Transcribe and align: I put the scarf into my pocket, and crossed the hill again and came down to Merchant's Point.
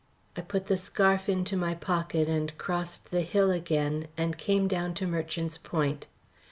I 0.35 0.41
put 0.41 0.65
the 0.65 0.77
scarf 0.77 1.29
into 1.29 1.55
my 1.55 1.75
pocket, 1.75 2.27
and 2.27 2.57
crossed 2.57 3.11
the 3.11 3.21
hill 3.21 3.51
again 3.51 4.07
and 4.17 4.35
came 4.35 4.67
down 4.67 4.95
to 4.95 5.05
Merchant's 5.05 5.59
Point. 5.59 6.07